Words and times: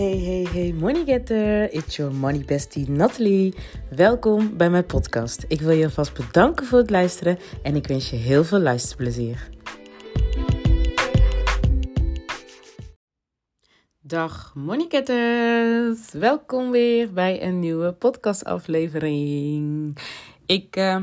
Hey, 0.00 0.18
hey, 0.18 0.46
hey, 0.52 0.72
money 0.72 1.04
getter. 1.04 1.72
It's 1.72 1.96
your 1.96 2.14
money 2.14 2.44
bestie 2.44 2.90
Natalie. 2.90 3.54
Welkom 3.90 4.56
bij 4.56 4.70
mijn 4.70 4.86
podcast. 4.86 5.44
Ik 5.48 5.60
wil 5.60 5.70
je 5.70 5.84
alvast 5.84 6.14
bedanken 6.14 6.66
voor 6.66 6.78
het 6.78 6.90
luisteren 6.90 7.38
en 7.62 7.76
ik 7.76 7.86
wens 7.86 8.10
je 8.10 8.16
heel 8.16 8.44
veel 8.44 8.58
luisterplezier. 8.58 9.48
Dag 14.00 14.52
money 14.54 14.86
getters. 14.88 16.12
Welkom 16.12 16.70
weer 16.70 17.12
bij 17.12 17.42
een 17.42 17.58
nieuwe 17.58 17.92
podcastaflevering. 17.92 19.98
Ik... 20.46 20.76
Uh, 20.76 20.96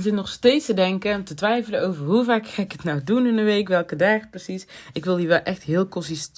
zit 0.00 0.12
nog 0.12 0.28
steeds 0.28 0.66
te 0.66 0.74
denken, 0.74 1.24
te 1.24 1.34
twijfelen 1.34 1.86
over 1.86 2.04
hoe 2.04 2.24
vaak 2.24 2.48
ga 2.48 2.62
ik 2.62 2.72
het 2.72 2.84
nou 2.84 3.04
doen 3.04 3.26
in 3.26 3.38
een 3.38 3.44
week, 3.44 3.68
welke 3.68 3.96
dagen 3.96 4.30
precies. 4.30 4.66
Ik 4.92 5.04
wil 5.04 5.16
hier 5.16 5.28
wel 5.28 5.42
echt 5.42 5.62
heel 5.62 5.88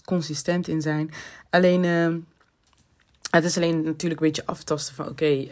consistent 0.05 0.69
in 0.69 0.80
zijn. 0.80 1.11
Alleen, 1.51 1.85
uh, 1.85 2.15
het 3.30 3.45
is 3.45 3.57
alleen 3.57 3.83
natuurlijk 3.83 4.21
een 4.21 4.27
beetje 4.27 4.47
aftasten 4.47 4.95
van 4.95 5.09
oké, 5.09 5.30
uh, 5.30 5.47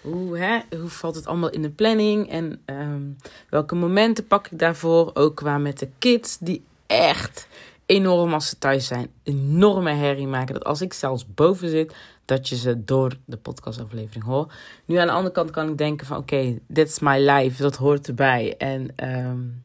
hoe, 0.00 0.62
hoe 0.80 0.88
valt 0.88 1.14
het 1.14 1.26
allemaal 1.26 1.50
in 1.50 1.62
de 1.62 1.70
planning 1.70 2.30
en 2.30 2.60
um, 2.66 3.16
welke 3.48 3.74
momenten 3.74 4.26
pak 4.26 4.46
ik 4.46 4.58
daarvoor. 4.58 5.10
Ook 5.14 5.36
qua 5.36 5.58
met 5.58 5.78
de 5.78 5.88
kids 5.98 6.38
die 6.38 6.64
echt 6.86 7.48
enorm 7.86 8.32
als 8.32 8.48
ze 8.48 8.58
thuis 8.58 8.86
zijn, 8.86 9.10
enorme 9.22 9.92
herrie 9.92 10.26
maken. 10.26 10.54
Dat 10.54 10.64
als 10.64 10.80
ik 10.80 10.92
zelfs 10.92 11.26
boven 11.34 11.68
zit, 11.68 11.94
dat 12.26 12.48
je 12.48 12.56
ze 12.56 12.84
door 12.84 13.16
de 13.24 13.36
podcastaflevering 13.36 14.24
hoort. 14.24 14.52
Nu 14.84 14.96
aan 14.96 15.06
de 15.06 15.12
andere 15.12 15.34
kant 15.34 15.50
kan 15.50 15.68
ik 15.68 15.78
denken 15.78 16.06
van 16.06 16.16
oké, 16.16 16.58
dit 16.66 16.88
is 16.88 16.98
my 16.98 17.30
life, 17.30 17.62
dat 17.62 17.76
hoort 17.76 18.08
erbij. 18.08 18.56
En 18.56 19.08
um, 19.26 19.64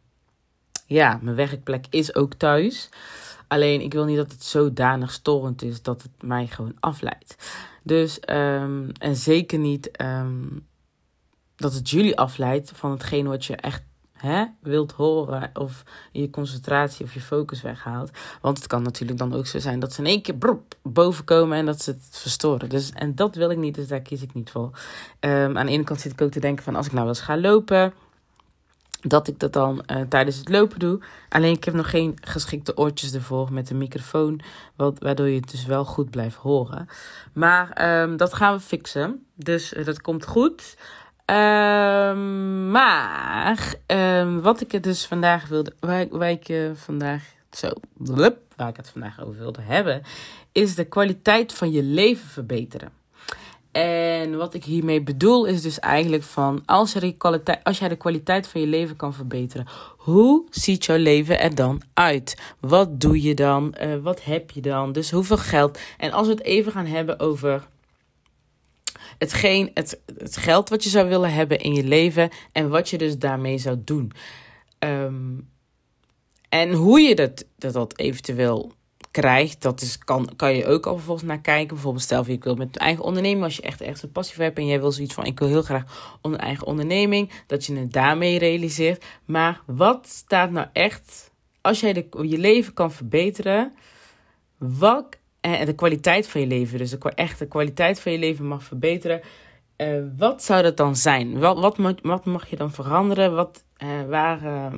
ja, 0.85 1.19
mijn 1.21 1.35
werkplek 1.35 1.85
is 1.89 2.15
ook 2.15 2.33
thuis. 2.33 2.89
Alleen 3.47 3.81
ik 3.81 3.93
wil 3.93 4.05
niet 4.05 4.17
dat 4.17 4.31
het 4.31 4.43
zodanig 4.43 5.11
storend 5.11 5.61
is 5.61 5.81
dat 5.81 6.01
het 6.01 6.11
mij 6.21 6.47
gewoon 6.47 6.75
afleidt. 6.79 7.35
Dus, 7.83 8.19
um, 8.29 8.91
en 8.99 9.15
zeker 9.15 9.59
niet 9.59 10.01
um, 10.01 10.67
dat 11.55 11.73
het 11.73 11.89
jullie 11.89 12.17
afleidt 12.17 12.71
van 12.75 12.91
hetgeen 12.91 13.27
wat 13.27 13.45
je 13.45 13.55
echt 13.55 13.83
hè, 14.21 14.45
wilt 14.61 14.91
horen 14.91 15.49
of 15.53 15.83
je 16.11 16.29
concentratie 16.29 17.05
of 17.05 17.13
je 17.13 17.21
focus 17.21 17.61
weghaalt. 17.61 18.11
Want 18.41 18.57
het 18.57 18.67
kan 18.67 18.83
natuurlijk 18.83 19.19
dan 19.19 19.33
ook 19.33 19.47
zo 19.47 19.59
zijn 19.59 19.79
dat 19.79 19.93
ze 19.93 19.99
in 19.99 20.07
één 20.07 20.21
keer 20.21 20.35
brop, 20.35 20.75
boven 20.81 21.23
komen 21.23 21.57
en 21.57 21.65
dat 21.65 21.81
ze 21.81 21.91
het 21.91 22.07
verstoren. 22.11 22.69
Dus, 22.69 22.91
en 22.91 23.15
dat 23.15 23.35
wil 23.35 23.49
ik 23.49 23.57
niet, 23.57 23.75
dus 23.75 23.87
daar 23.87 24.01
kies 24.01 24.21
ik 24.21 24.33
niet 24.33 24.49
voor. 24.49 24.69
Um, 25.19 25.57
aan 25.57 25.65
de 25.65 25.71
ene 25.71 25.83
kant 25.83 26.01
zit 26.01 26.11
ik 26.11 26.21
ook 26.21 26.31
te 26.31 26.39
denken 26.39 26.63
van 26.63 26.75
als 26.75 26.85
ik 26.85 26.91
nou 26.91 27.05
wel 27.05 27.13
eens 27.13 27.23
ga 27.23 27.37
lopen, 27.37 27.93
dat 29.01 29.27
ik 29.27 29.39
dat 29.39 29.53
dan 29.53 29.83
uh, 29.87 30.01
tijdens 30.01 30.37
het 30.37 30.49
lopen 30.49 30.79
doe. 30.79 30.99
Alleen 31.29 31.55
ik 31.55 31.63
heb 31.63 31.73
nog 31.73 31.89
geen 31.89 32.17
geschikte 32.21 32.77
oortjes 32.77 33.13
ervoor 33.13 33.53
met 33.53 33.69
een 33.69 33.77
microfoon, 33.77 34.41
wat, 34.75 34.99
waardoor 34.99 35.27
je 35.27 35.39
het 35.39 35.51
dus 35.51 35.65
wel 35.65 35.85
goed 35.85 36.09
blijft 36.09 36.35
horen. 36.35 36.87
Maar 37.33 38.01
um, 38.01 38.17
dat 38.17 38.33
gaan 38.33 38.53
we 38.53 38.59
fixen, 38.59 39.25
dus 39.35 39.73
uh, 39.73 39.85
dat 39.85 40.01
komt 40.01 40.25
goed. 40.25 40.77
Um, 41.31 42.71
maar 42.71 43.75
um, 43.87 44.41
wat 44.41 44.61
ik 44.61 44.71
het 44.71 44.83
dus 44.83 45.05
vandaag 45.05 45.47
wilde, 45.47 45.73
waar, 45.79 46.29
ik 46.29 46.49
uh, 46.49 46.71
vandaag 46.73 47.23
zo, 47.51 47.69
waar 48.55 48.69
ik 48.69 48.77
het 48.77 48.89
vandaag 48.89 49.21
over 49.21 49.39
wilde 49.39 49.61
hebben, 49.61 50.01
is 50.51 50.75
de 50.75 50.85
kwaliteit 50.85 51.53
van 51.53 51.71
je 51.71 51.83
leven 51.83 52.27
verbeteren. 52.27 52.91
En 53.71 54.37
wat 54.37 54.53
ik 54.53 54.63
hiermee 54.63 55.01
bedoel 55.01 55.45
is 55.45 55.61
dus 55.61 55.79
eigenlijk 55.79 56.23
van 56.23 56.63
als, 56.65 56.95
er 56.95 57.15
kwaliteit, 57.15 57.63
als 57.63 57.79
jij 57.79 57.89
de 57.89 57.95
kwaliteit 57.95 58.47
van 58.47 58.61
je 58.61 58.67
leven 58.67 58.95
kan 58.95 59.13
verbeteren, 59.13 59.67
hoe 59.97 60.45
ziet 60.49 60.85
jouw 60.85 60.97
leven 60.97 61.39
er 61.39 61.55
dan 61.55 61.81
uit? 61.93 62.41
Wat 62.59 63.01
doe 63.01 63.21
je 63.21 63.33
dan? 63.33 63.75
Uh, 63.81 63.95
wat 64.01 64.23
heb 64.23 64.51
je 64.51 64.61
dan? 64.61 64.91
Dus 64.91 65.11
hoeveel 65.11 65.37
geld? 65.37 65.79
En 65.97 66.11
als 66.11 66.27
we 66.27 66.33
het 66.33 66.43
even 66.43 66.71
gaan 66.71 66.85
hebben 66.85 67.19
over 67.19 67.67
hetgeen, 69.17 69.71
het, 69.73 69.99
het 70.17 70.37
geld 70.37 70.69
wat 70.69 70.83
je 70.83 70.89
zou 70.89 71.09
willen 71.09 71.33
hebben 71.33 71.59
in 71.59 71.73
je 71.73 71.83
leven 71.83 72.29
en 72.51 72.69
wat 72.69 72.89
je 72.89 72.97
dus 72.97 73.17
daarmee 73.17 73.57
zou 73.57 73.81
doen. 73.83 74.11
Um, 74.79 75.49
en 76.49 76.71
hoe 76.71 76.99
je 76.99 77.15
dat, 77.15 77.45
dat, 77.57 77.73
dat 77.73 77.97
eventueel 77.99 78.71
krijgt, 79.11 79.61
dat 79.61 79.81
is, 79.81 79.97
kan, 79.97 80.29
kan 80.35 80.55
je 80.55 80.65
ook 80.65 80.85
al 80.85 80.95
vervolgens 80.95 81.27
naar 81.27 81.41
kijken. 81.41 81.73
Bijvoorbeeld 81.73 82.03
stel 82.03 82.25
je 82.25 82.31
ik 82.31 82.43
wil 82.43 82.55
met 82.55 82.67
een 82.75 82.81
eigen 82.81 83.03
onderneming, 83.03 83.43
als 83.43 83.55
je 83.55 83.61
echt 83.61 83.81
echt 83.81 84.03
een 84.03 84.11
passie 84.11 84.43
hebt 84.43 84.57
en 84.57 84.65
jij 84.65 84.79
wil 84.79 84.91
zoiets 84.91 85.13
van 85.13 85.25
ik 85.25 85.39
wil 85.39 85.47
heel 85.47 85.61
graag 85.61 86.17
een 86.21 86.37
eigen 86.37 86.67
onderneming, 86.67 87.31
dat 87.47 87.65
je 87.65 87.75
het 87.75 87.93
daarmee 87.93 88.39
realiseert. 88.39 89.05
Maar 89.25 89.61
wat 89.65 90.07
staat 90.07 90.51
nou 90.51 90.67
echt, 90.73 91.31
als 91.61 91.79
jij 91.79 91.93
de, 91.93 92.07
je 92.21 92.37
leven 92.37 92.73
kan 92.73 92.91
verbeteren, 92.91 93.73
wat 94.57 95.17
en 95.41 95.65
de 95.65 95.75
kwaliteit 95.75 96.27
van 96.27 96.41
je 96.41 96.47
leven, 96.47 96.77
dus 96.77 96.89
de 96.89 97.11
echte 97.15 97.47
kwaliteit 97.47 97.99
van 97.99 98.11
je 98.11 98.17
leven 98.17 98.47
mag 98.47 98.63
verbeteren. 98.63 99.21
Uh, 99.77 100.03
wat 100.17 100.43
zou 100.43 100.61
dat 100.63 100.77
dan 100.77 100.95
zijn? 100.95 101.39
Wat, 101.39 101.77
wat, 102.01 102.25
mag 102.25 102.49
je 102.49 102.55
dan 102.55 102.71
veranderen? 102.71 103.35
Wat, 103.35 103.63
uh, 103.83 103.89
waar, 104.09 104.73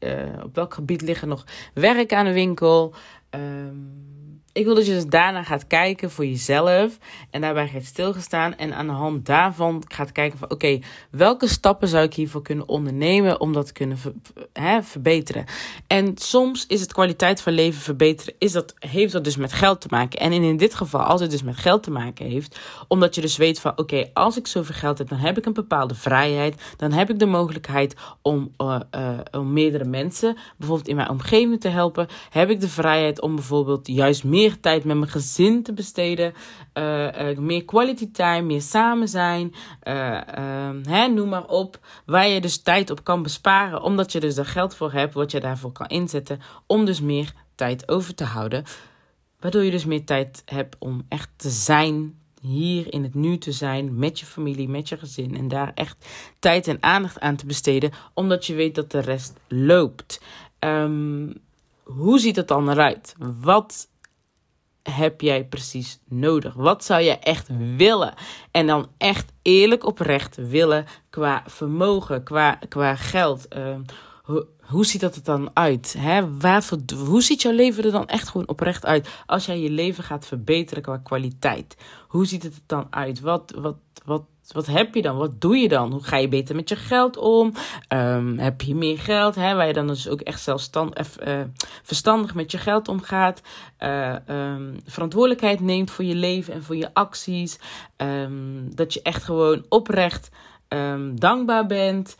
uh, 0.00 0.42
op 0.42 0.54
welk 0.54 0.74
gebied 0.74 1.02
liggen 1.02 1.28
nog 1.28 1.44
werk 1.74 2.12
aan 2.12 2.24
de 2.24 2.32
winkel? 2.32 2.94
Ehm, 3.30 3.76
ik 4.58 4.64
wil 4.64 4.74
dat 4.74 4.86
je 4.86 4.92
dus 4.92 5.06
daarna 5.06 5.42
gaat 5.42 5.66
kijken 5.66 6.10
voor 6.10 6.26
jezelf. 6.26 6.98
En 7.30 7.40
daarbij 7.40 7.68
gaat 7.68 7.84
stilgestaan. 7.84 8.56
En 8.56 8.74
aan 8.74 8.86
de 8.86 8.92
hand 8.92 9.26
daarvan 9.26 9.82
gaat 9.88 10.12
kijken 10.12 10.38
van... 10.38 10.50
Oké, 10.50 10.78
welke 11.10 11.48
stappen 11.48 11.88
zou 11.88 12.04
ik 12.04 12.14
hiervoor 12.14 12.42
kunnen 12.42 12.68
ondernemen... 12.68 13.40
om 13.40 13.52
dat 13.52 13.66
te 13.66 13.72
kunnen 13.72 13.98
hè, 14.52 14.82
verbeteren. 14.82 15.44
En 15.86 16.12
soms 16.14 16.66
is 16.66 16.80
het 16.80 16.92
kwaliteit 16.92 17.40
van 17.40 17.52
leven 17.52 17.80
verbeteren... 17.80 18.34
Is 18.38 18.52
dat, 18.52 18.74
heeft 18.78 19.12
dat 19.12 19.24
dus 19.24 19.36
met 19.36 19.52
geld 19.52 19.80
te 19.80 19.88
maken. 19.90 20.20
En 20.20 20.32
in 20.32 20.56
dit 20.56 20.74
geval, 20.74 21.00
als 21.00 21.20
het 21.20 21.30
dus 21.30 21.42
met 21.42 21.56
geld 21.56 21.82
te 21.82 21.90
maken 21.90 22.26
heeft... 22.26 22.58
omdat 22.88 23.14
je 23.14 23.20
dus 23.20 23.36
weet 23.36 23.60
van... 23.60 23.72
Oké, 23.78 24.10
als 24.12 24.36
ik 24.36 24.46
zoveel 24.46 24.74
geld 24.74 24.98
heb... 24.98 25.08
dan 25.08 25.18
heb 25.18 25.38
ik 25.38 25.46
een 25.46 25.52
bepaalde 25.52 25.94
vrijheid. 25.94 26.74
Dan 26.76 26.92
heb 26.92 27.10
ik 27.10 27.18
de 27.18 27.26
mogelijkheid 27.26 27.94
om, 28.22 28.54
uh, 28.58 28.80
uh, 28.94 29.18
om 29.30 29.52
meerdere 29.52 29.84
mensen... 29.84 30.36
bijvoorbeeld 30.56 30.88
in 30.88 30.96
mijn 30.96 31.10
omgeving 31.10 31.60
te 31.60 31.68
helpen. 31.68 32.06
Heb 32.30 32.50
ik 32.50 32.60
de 32.60 32.68
vrijheid 32.68 33.20
om 33.20 33.34
bijvoorbeeld 33.34 33.86
juist 33.86 34.24
meer 34.24 34.47
tijd 34.56 34.84
met 34.84 34.96
mijn 34.96 35.10
gezin 35.10 35.62
te 35.62 35.72
besteden. 35.72 36.34
Uh, 36.74 37.30
uh, 37.30 37.38
meer 37.38 37.64
quality 37.64 38.10
time, 38.10 38.42
meer 38.42 38.62
samen 38.62 39.08
zijn. 39.08 39.54
Uh, 39.82 40.20
hè, 40.82 41.06
noem 41.06 41.28
maar 41.28 41.46
op. 41.46 41.78
Waar 42.06 42.28
je 42.28 42.40
dus 42.40 42.62
tijd 42.62 42.90
op 42.90 43.04
kan 43.04 43.22
besparen. 43.22 43.82
Omdat 43.82 44.12
je 44.12 44.20
dus 44.20 44.36
er 44.36 44.46
geld 44.46 44.74
voor 44.74 44.92
hebt. 44.92 45.14
Wat 45.14 45.30
je 45.30 45.40
daarvoor 45.40 45.72
kan 45.72 45.86
inzetten. 45.86 46.40
Om 46.66 46.84
dus 46.84 47.00
meer 47.00 47.32
tijd 47.54 47.88
over 47.88 48.14
te 48.14 48.24
houden. 48.24 48.64
Waardoor 49.40 49.64
je 49.64 49.70
dus 49.70 49.84
meer 49.84 50.04
tijd 50.04 50.42
hebt 50.44 50.76
om 50.78 51.04
echt 51.08 51.30
te 51.36 51.50
zijn. 51.50 52.18
Hier 52.40 52.92
in 52.92 53.02
het 53.02 53.14
nu 53.14 53.38
te 53.38 53.52
zijn. 53.52 53.98
Met 53.98 54.20
je 54.20 54.26
familie, 54.26 54.68
met 54.68 54.88
je 54.88 54.98
gezin. 54.98 55.36
En 55.36 55.48
daar 55.48 55.72
echt 55.74 56.06
tijd 56.38 56.68
en 56.68 56.78
aandacht 56.80 57.20
aan 57.20 57.36
te 57.36 57.46
besteden. 57.46 57.90
Omdat 58.14 58.46
je 58.46 58.54
weet 58.54 58.74
dat 58.74 58.90
de 58.90 59.00
rest 59.00 59.32
loopt. 59.48 60.20
Um, 60.60 61.32
hoe 61.88 62.18
ziet 62.18 62.36
het 62.36 62.48
dan 62.48 62.70
eruit? 62.70 63.14
Wat 63.40 63.88
heb 64.90 65.20
jij 65.20 65.44
precies 65.44 65.98
nodig? 66.08 66.54
Wat 66.54 66.84
zou 66.84 67.02
je 67.02 67.18
echt 67.18 67.48
willen? 67.76 68.14
En 68.50 68.66
dan 68.66 68.88
echt 68.98 69.32
eerlijk 69.42 69.86
oprecht 69.86 70.36
willen 70.36 70.86
qua 71.10 71.42
vermogen, 71.46 72.22
qua, 72.22 72.58
qua 72.68 72.94
geld. 72.96 73.46
Uh, 73.56 73.76
hoe, 74.60 74.86
ziet 74.86 75.00
dat 75.00 75.16
er 75.16 75.24
dan 75.24 75.50
uit? 75.52 75.94
Hè? 75.98 76.22
Hoe 77.06 77.22
ziet 77.22 77.42
jouw 77.42 77.52
leven 77.52 77.84
er 77.84 77.92
dan 77.92 78.08
echt 78.08 78.28
gewoon 78.28 78.48
oprecht 78.48 78.86
uit? 78.86 79.08
Als 79.26 79.46
jij 79.46 79.60
je 79.60 79.70
leven 79.70 80.04
gaat 80.04 80.26
verbeteren 80.26 80.82
qua 80.82 80.96
kwaliteit. 80.96 81.76
Hoe 82.08 82.26
ziet 82.26 82.42
het 82.42 82.54
er 82.54 82.62
dan 82.66 82.86
uit? 82.90 83.20
Wat, 83.20 83.54
wat, 83.56 83.76
wat 84.04 84.24
wat 84.52 84.66
heb 84.66 84.94
je 84.94 85.02
dan? 85.02 85.16
Wat 85.16 85.40
doe 85.40 85.56
je 85.56 85.68
dan? 85.68 85.92
Hoe 85.92 86.02
ga 86.02 86.16
je 86.16 86.28
beter 86.28 86.54
met 86.54 86.68
je 86.68 86.76
geld 86.76 87.16
om? 87.16 87.52
Um, 87.88 88.38
heb 88.38 88.60
je 88.60 88.74
meer 88.74 88.98
geld? 88.98 89.34
Hè, 89.34 89.54
waar 89.54 89.66
je 89.66 89.72
dan 89.72 89.86
dus 89.86 90.08
ook 90.08 90.20
echt 90.20 90.40
zelfstandig, 90.40 91.26
uh, 91.26 91.40
verstandig 91.82 92.34
met 92.34 92.50
je 92.50 92.58
geld 92.58 92.88
omgaat. 92.88 93.42
Uh, 93.80 94.16
verantwoordelijkheid 94.86 95.60
neemt 95.60 95.90
voor 95.90 96.04
je 96.04 96.14
leven 96.14 96.54
en 96.54 96.62
voor 96.62 96.76
je 96.76 96.94
acties. 96.94 97.58
Um, 97.96 98.74
dat 98.74 98.94
je 98.94 99.02
echt 99.02 99.24
gewoon 99.24 99.64
oprecht 99.68 100.30
dankbaar 101.14 101.66
bent. 101.66 102.16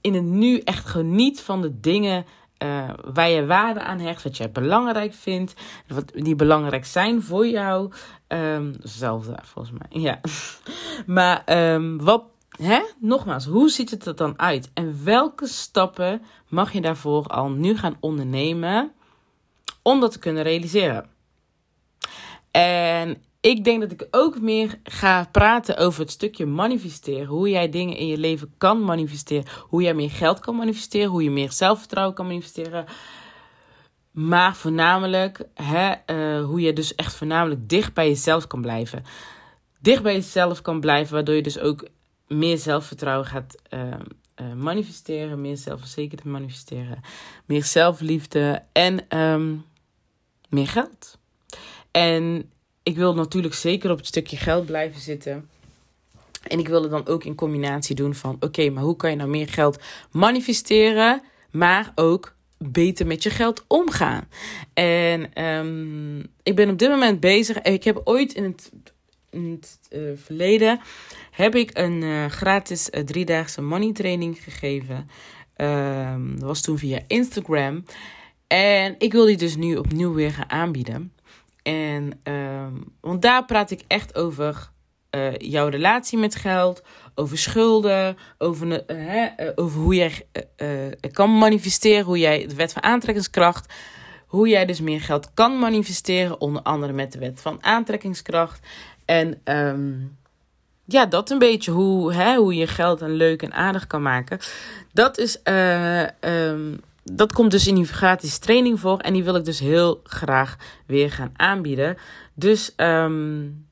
In 0.00 0.14
het 0.14 0.24
nu 0.24 0.58
echt 0.58 0.86
geniet 0.86 1.40
van 1.40 1.62
de 1.62 1.80
dingen 1.80 2.24
uh, 2.58 2.90
waar 3.12 3.28
je 3.28 3.46
waarde 3.46 3.80
aan 3.80 3.98
hecht, 3.98 4.22
wat 4.22 4.36
jij 4.36 4.50
belangrijk 4.50 5.14
vindt, 5.14 5.54
wat 5.88 6.12
die 6.14 6.34
belangrijk 6.34 6.84
zijn 6.84 7.22
voor 7.22 7.46
jou. 7.46 7.92
Um, 8.28 8.74
zelfde 8.82 9.38
volgens 9.42 9.78
mij, 9.78 10.00
ja. 10.00 10.20
maar 11.16 11.72
um, 11.72 12.02
wat, 12.02 12.24
hè? 12.48 12.80
nogmaals, 12.98 13.44
hoe 13.44 13.70
ziet 13.70 13.90
het 13.90 14.06
er 14.06 14.16
dan 14.16 14.38
uit? 14.38 14.70
En 14.74 15.04
welke 15.04 15.46
stappen 15.46 16.22
mag 16.48 16.72
je 16.72 16.80
daarvoor 16.80 17.26
al 17.26 17.50
nu 17.50 17.76
gaan 17.76 17.96
ondernemen 18.00 18.92
om 19.82 20.00
dat 20.00 20.12
te 20.12 20.18
kunnen 20.18 20.42
realiseren? 20.42 21.13
En 23.04 23.22
ik 23.40 23.64
denk 23.64 23.80
dat 23.80 23.90
ik 23.90 24.06
ook 24.10 24.40
meer 24.40 24.78
ga 24.82 25.28
praten 25.32 25.76
over 25.76 26.00
het 26.00 26.10
stukje 26.10 26.46
manifesteren. 26.46 27.26
Hoe 27.26 27.48
jij 27.48 27.68
dingen 27.68 27.96
in 27.96 28.06
je 28.06 28.18
leven 28.18 28.54
kan 28.58 28.84
manifesteren. 28.84 29.44
Hoe 29.60 29.82
jij 29.82 29.94
meer 29.94 30.10
geld 30.10 30.40
kan 30.40 30.56
manifesteren. 30.56 31.10
Hoe 31.10 31.22
je 31.22 31.30
meer 31.30 31.52
zelfvertrouwen 31.52 32.14
kan 32.14 32.26
manifesteren. 32.26 32.84
Maar 34.10 34.56
voornamelijk 34.56 35.46
hè, 35.54 35.94
uh, 36.06 36.44
hoe 36.44 36.60
je 36.60 36.72
dus 36.72 36.94
echt 36.94 37.14
voornamelijk 37.14 37.68
dicht 37.68 37.94
bij 37.94 38.08
jezelf 38.08 38.46
kan 38.46 38.60
blijven. 38.60 39.04
Dicht 39.80 40.02
bij 40.02 40.14
jezelf 40.14 40.62
kan 40.62 40.80
blijven, 40.80 41.14
waardoor 41.14 41.34
je 41.34 41.42
dus 41.42 41.58
ook 41.58 41.88
meer 42.28 42.58
zelfvertrouwen 42.58 43.26
gaat 43.26 43.54
uh, 43.70 43.80
uh, 44.40 44.52
manifesteren. 44.52 45.40
Meer 45.40 45.56
zelfverzekerd 45.56 46.24
manifesteren. 46.24 47.00
Meer 47.46 47.64
zelfliefde 47.64 48.62
en 48.72 49.18
um, 49.18 49.64
meer 50.48 50.68
geld. 50.68 51.18
En 51.90 52.52
ik 52.84 52.96
wil 52.96 53.14
natuurlijk 53.14 53.54
zeker 53.54 53.90
op 53.90 53.96
het 53.96 54.06
stukje 54.06 54.36
geld 54.36 54.66
blijven 54.66 55.00
zitten. 55.00 55.48
En 56.42 56.58
ik 56.58 56.68
wil 56.68 56.82
het 56.82 56.90
dan 56.90 57.06
ook 57.06 57.24
in 57.24 57.34
combinatie 57.34 57.94
doen 57.94 58.14
van: 58.14 58.36
oké, 58.40 58.70
maar 58.70 58.82
hoe 58.82 58.96
kan 58.96 59.10
je 59.10 59.16
nou 59.16 59.28
meer 59.28 59.48
geld 59.48 59.82
manifesteren, 60.10 61.22
maar 61.50 61.92
ook 61.94 62.34
beter 62.58 63.06
met 63.06 63.22
je 63.22 63.30
geld 63.30 63.64
omgaan? 63.66 64.28
En 64.74 65.44
um, 65.44 66.26
ik 66.42 66.56
ben 66.56 66.70
op 66.70 66.78
dit 66.78 66.90
moment 66.90 67.20
bezig. 67.20 67.62
Ik 67.62 67.84
heb 67.84 68.00
ooit 68.04 68.32
in 68.32 68.44
het, 68.44 68.70
uh, 69.90 70.10
verleden 70.16 70.80
heb 71.30 71.54
ik 71.54 71.70
een 71.78 72.02
uh, 72.02 72.26
gratis 72.26 72.88
uh, 72.90 73.00
driedaagse 73.02 73.62
money 73.62 73.92
training 73.92 74.42
gegeven. 74.42 75.08
Um, 75.56 76.38
dat 76.38 76.48
was 76.48 76.60
toen 76.60 76.78
via 76.78 77.00
Instagram. 77.06 77.84
En 78.46 78.94
ik 78.98 79.12
wil 79.12 79.24
die 79.24 79.36
dus 79.36 79.56
nu 79.56 79.76
opnieuw 79.76 80.12
weer 80.12 80.32
gaan 80.32 80.50
aanbieden. 80.50 81.12
En, 81.64 82.20
um, 82.22 82.84
want 83.00 83.22
daar 83.22 83.44
praat 83.44 83.70
ik 83.70 83.84
echt 83.86 84.14
over 84.14 84.70
uh, 85.14 85.36
jouw 85.36 85.68
relatie 85.68 86.18
met 86.18 86.34
geld, 86.34 86.82
over 87.14 87.38
schulden, 87.38 88.16
over, 88.38 88.66
uh, 88.66 88.78
hè, 88.86 89.44
uh, 89.44 89.52
over 89.54 89.80
hoe 89.80 89.94
jij 89.94 90.26
kan 91.12 91.38
manifesteren, 91.38 92.04
hoe 92.04 92.18
jij 92.18 92.46
de 92.46 92.54
wet 92.54 92.72
van 92.72 92.82
aantrekkingskracht, 92.82 93.72
hoe 94.26 94.48
jij 94.48 94.66
dus 94.66 94.80
meer 94.80 95.00
geld 95.00 95.34
kan 95.34 95.58
manifesteren, 95.58 96.40
onder 96.40 96.62
andere 96.62 96.92
met 96.92 97.12
de 97.12 97.18
wet 97.18 97.40
van 97.40 97.62
aantrekkingskracht. 97.62 98.66
En 99.04 99.40
um, 99.44 100.16
ja, 100.84 101.06
dat 101.06 101.30
een 101.30 101.38
beetje 101.38 101.70
hoe, 101.70 102.14
hè, 102.14 102.36
hoe 102.36 102.54
je 102.54 102.66
geld 102.66 103.02
en 103.02 103.12
leuk 103.12 103.42
en 103.42 103.52
aardig 103.52 103.86
kan 103.86 104.02
maken. 104.02 104.38
Dat 104.92 105.18
is. 105.18 105.40
Um, 105.44 106.80
dat 107.04 107.32
komt 107.32 107.50
dus 107.50 107.66
in 107.66 107.74
die 107.74 107.84
gratis 107.84 108.38
training 108.38 108.80
voor. 108.80 108.98
En 108.98 109.12
die 109.12 109.24
wil 109.24 109.34
ik 109.34 109.44
dus 109.44 109.58
heel 109.58 110.00
graag 110.04 110.56
weer 110.86 111.10
gaan 111.10 111.32
aanbieden. 111.36 111.96
Dus 112.34 112.72
um, 112.76 113.66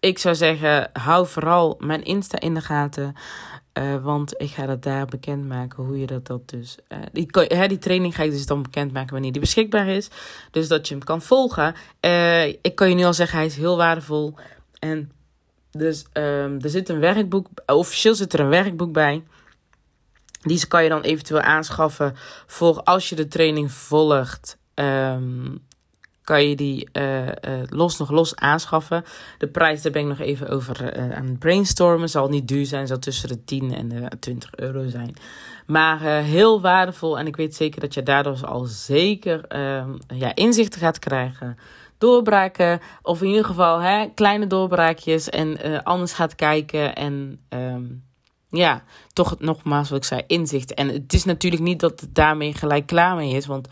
ik 0.00 0.18
zou 0.18 0.34
zeggen, 0.34 0.90
hou 0.92 1.26
vooral 1.26 1.76
mijn 1.78 2.04
Insta 2.04 2.40
in 2.40 2.54
de 2.54 2.60
gaten. 2.60 3.14
Uh, 3.78 4.04
want 4.04 4.34
ik 4.40 4.50
ga 4.50 4.66
dat 4.66 4.82
daar 4.82 5.06
bekendmaken 5.06 5.84
hoe 5.84 5.98
je 5.98 6.06
dat, 6.06 6.26
dat 6.26 6.48
dus. 6.48 6.78
Uh, 6.88 6.98
die, 7.12 7.28
hè, 7.32 7.66
die 7.66 7.78
training 7.78 8.14
ga 8.14 8.22
ik 8.22 8.30
dus 8.30 8.46
dan 8.46 8.62
bekendmaken 8.62 9.12
wanneer 9.12 9.32
die 9.32 9.40
beschikbaar 9.40 9.86
is. 9.86 10.08
Dus 10.50 10.68
dat 10.68 10.88
je 10.88 10.94
hem 10.94 11.04
kan 11.04 11.22
volgen. 11.22 11.74
Uh, 12.00 12.46
ik 12.46 12.74
kan 12.74 12.88
je 12.88 12.94
nu 12.94 13.04
al 13.04 13.14
zeggen, 13.14 13.38
hij 13.38 13.46
is 13.46 13.56
heel 13.56 13.76
waardevol. 13.76 14.34
En 14.78 15.12
dus 15.70 16.04
um, 16.12 16.60
er 16.60 16.70
zit 16.70 16.88
een 16.88 16.98
werkboek, 16.98 17.46
officieel 17.66 18.14
zit 18.14 18.32
er 18.32 18.40
een 18.40 18.48
werkboek 18.48 18.92
bij. 18.92 19.22
Die 20.42 20.66
kan 20.66 20.82
je 20.82 20.88
dan 20.88 21.02
eventueel 21.02 21.40
aanschaffen 21.40 22.16
voor 22.46 22.82
als 22.82 23.08
je 23.08 23.14
de 23.14 23.28
training 23.28 23.72
volgt. 23.72 24.58
Um, 24.74 25.62
kan 26.24 26.48
je 26.48 26.56
die 26.56 26.88
uh, 26.92 27.26
uh, 27.26 27.32
los 27.68 27.98
nog 27.98 28.10
los 28.10 28.36
aanschaffen. 28.36 29.04
De 29.38 29.48
prijs, 29.48 29.82
daar 29.82 29.92
ben 29.92 30.02
ik 30.02 30.08
nog 30.08 30.18
even 30.18 30.48
over 30.48 30.96
uh, 30.96 31.16
aan 31.16 31.26
het 31.26 31.38
brainstormen. 31.38 32.08
Zal 32.08 32.28
niet 32.28 32.48
duur 32.48 32.66
zijn, 32.66 32.86
zal 32.86 32.98
tussen 32.98 33.28
de 33.28 33.44
10 33.44 33.74
en 33.74 33.88
de 33.88 34.10
20 34.20 34.50
euro 34.56 34.88
zijn. 34.88 35.14
Maar 35.66 36.00
heel 36.00 36.60
waardevol 36.60 37.18
en 37.18 37.26
ik 37.26 37.36
weet 37.36 37.54
zeker 37.54 37.80
dat 37.80 37.94
je 37.94 38.02
daardoor 38.02 38.46
al 38.46 38.64
zeker 38.64 39.44
ehm, 39.48 39.90
ja, 40.14 40.34
inzichten 40.34 40.80
gaat 40.80 40.98
krijgen. 40.98 41.58
Doorbraken, 41.98 42.80
of 43.02 43.22
in 43.22 43.28
ieder 43.28 43.44
geval 43.44 43.80
hè, 43.80 44.06
kleine 44.14 44.46
doorbraakjes 44.46 45.30
en 45.30 45.82
anders 45.84 46.12
gaat 46.12 46.34
kijken 46.34 46.94
en... 46.94 47.40
Um, 47.48 48.10
ja, 48.52 48.84
toch 49.12 49.38
nogmaals 49.38 49.88
wat 49.88 49.98
ik 49.98 50.04
zei, 50.04 50.22
inzicht. 50.26 50.74
En 50.74 50.88
het 50.88 51.12
is 51.12 51.24
natuurlijk 51.24 51.62
niet 51.62 51.80
dat 51.80 52.00
het 52.00 52.14
daarmee 52.14 52.54
gelijk 52.54 52.86
klaar 52.86 53.16
mee 53.16 53.34
is. 53.34 53.46
Want 53.46 53.68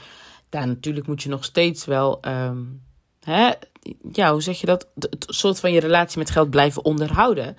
daar 0.48 0.66
natuurlijk 0.66 1.06
moet 1.06 1.22
je 1.22 1.28
nog 1.28 1.44
steeds 1.44 1.84
wel 1.84 2.18
um, 2.28 2.82
hè, 3.20 3.50
ja, 4.12 4.32
hoe 4.32 4.42
zeg 4.42 4.60
je 4.60 4.66
dat? 4.66 4.88
Het 4.94 5.26
soort 5.28 5.60
van 5.60 5.72
je 5.72 5.80
relatie 5.80 6.18
met 6.18 6.30
geld 6.30 6.50
blijven 6.50 6.84
onderhouden. 6.84 7.56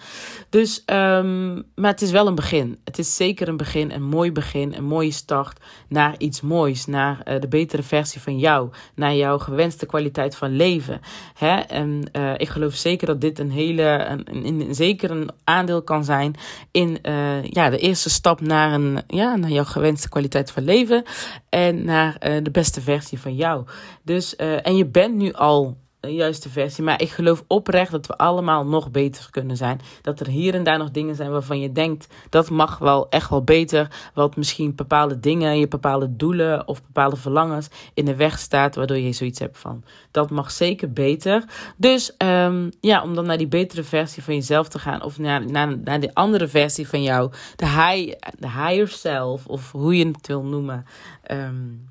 Dus, 0.49 0.83
um, 0.85 1.53
maar 1.75 1.91
het 1.91 2.01
is 2.01 2.11
wel 2.11 2.27
een 2.27 2.35
begin. 2.35 2.79
Het 2.83 2.97
is 2.99 3.15
zeker 3.15 3.47
een 3.47 3.57
begin, 3.57 3.91
een 3.91 4.03
mooi 4.03 4.31
begin, 4.31 4.73
een 4.73 4.83
mooie 4.83 5.11
start 5.11 5.59
naar 5.87 6.15
iets 6.17 6.41
moois, 6.41 6.85
naar 6.85 7.21
uh, 7.27 7.39
de 7.39 7.47
betere 7.47 7.83
versie 7.83 8.21
van 8.21 8.39
jou, 8.39 8.69
naar 8.95 9.15
jouw 9.15 9.37
gewenste 9.37 9.85
kwaliteit 9.85 10.35
van 10.35 10.55
leven. 10.55 11.01
Hè? 11.33 11.59
En 11.59 12.09
uh, 12.13 12.33
ik 12.37 12.49
geloof 12.49 12.73
zeker 12.73 13.07
dat 13.07 13.21
dit 13.21 13.39
een 13.39 13.51
hele, 13.51 14.19
een, 14.25 14.75
zeker 14.75 15.11
een 15.11 15.29
aandeel 15.43 15.81
kan 15.81 16.03
zijn 16.03 16.35
in 16.71 16.97
uh, 17.03 17.43
ja, 17.43 17.69
de 17.69 17.77
eerste 17.77 18.09
stap 18.09 18.41
naar, 18.41 18.73
een, 18.73 19.01
ja, 19.07 19.35
naar 19.35 19.51
jouw 19.51 19.63
gewenste 19.63 20.09
kwaliteit 20.09 20.51
van 20.51 20.63
leven 20.63 21.03
en 21.49 21.85
naar 21.85 22.19
de 22.43 22.51
beste 22.51 22.81
versie 22.81 23.19
van 23.19 23.35
jou. 23.35 23.65
Dus, 24.03 24.35
en 24.35 24.75
je 24.75 24.85
bent 24.85 25.15
nu 25.15 25.33
al 25.33 25.77
juiste 26.09 26.49
versie. 26.49 26.83
Maar 26.83 27.01
ik 27.01 27.09
geloof 27.09 27.43
oprecht 27.47 27.91
dat 27.91 28.07
we 28.07 28.17
allemaal 28.17 28.65
nog 28.65 28.91
beter 28.91 29.27
kunnen 29.29 29.57
zijn. 29.57 29.81
Dat 30.01 30.19
er 30.19 30.27
hier 30.27 30.53
en 30.53 30.63
daar 30.63 30.77
nog 30.77 30.91
dingen 30.91 31.15
zijn 31.15 31.31
waarvan 31.31 31.59
je 31.59 31.71
denkt 31.71 32.07
dat 32.29 32.49
mag 32.49 32.77
wel 32.77 33.09
echt 33.09 33.29
wel 33.29 33.43
beter. 33.43 33.87
Wat 34.13 34.35
misschien 34.35 34.75
bepaalde 34.75 35.19
dingen, 35.19 35.59
je 35.59 35.67
bepaalde 35.67 36.15
doelen 36.15 36.67
of 36.67 36.81
bepaalde 36.83 37.15
verlangens 37.15 37.67
in 37.93 38.05
de 38.05 38.15
weg 38.15 38.39
staat. 38.39 38.75
Waardoor 38.75 38.97
je 38.97 39.13
zoiets 39.13 39.39
hebt 39.39 39.57
van 39.57 39.83
dat 40.11 40.29
mag 40.29 40.51
zeker 40.51 40.91
beter. 40.91 41.43
Dus 41.77 42.13
um, 42.17 42.69
ja, 42.79 43.03
om 43.03 43.15
dan 43.15 43.25
naar 43.25 43.37
die 43.37 43.47
betere 43.47 43.83
versie 43.83 44.23
van 44.23 44.33
jezelf 44.33 44.67
te 44.67 44.79
gaan. 44.79 45.03
Of 45.03 45.19
naar, 45.19 45.45
naar, 45.45 45.77
naar 45.77 45.99
de 45.99 46.13
andere 46.13 46.47
versie 46.47 46.87
van 46.87 47.03
jou. 47.03 47.31
De, 47.55 47.65
high, 47.65 48.13
de 48.39 48.49
higher 48.49 48.87
self. 48.87 49.45
Of 49.45 49.71
hoe 49.71 49.97
je 49.97 50.07
het 50.07 50.27
wil 50.27 50.43
noemen. 50.43 50.85
Um, 51.31 51.89